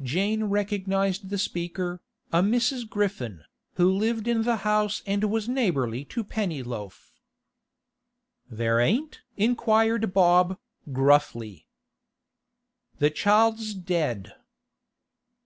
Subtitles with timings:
[0.00, 2.00] Jane recognised the speaker,
[2.32, 2.88] a Mrs.
[2.88, 3.42] Griffin,
[3.74, 7.12] who lived in the house and was neighbourly to Pennyloaf.
[8.50, 10.56] 'There ain't?' inquired Bob,
[10.90, 11.66] gruffly.
[13.00, 14.32] 'The child's dead.